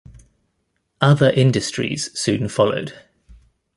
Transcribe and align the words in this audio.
Other 0.99 1.29
industries 1.29 2.09
soon 2.19 2.49
followed. 2.49 2.95